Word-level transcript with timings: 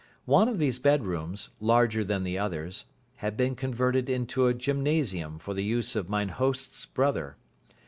One 0.25 0.47
of 0.49 0.57
these 0.57 0.79
bedrooms, 0.79 1.49
larger 1.59 2.03
than 2.03 2.23
the 2.23 2.35
others, 2.35 2.85
had 3.17 3.37
been 3.37 3.53
converted 3.55 4.09
into 4.09 4.47
a 4.47 4.53
gymnasium 4.55 5.37
for 5.37 5.53
the 5.53 5.63
use 5.63 5.95
of 5.95 6.09
mine 6.09 6.29
host's 6.29 6.87
brother. 6.87 7.35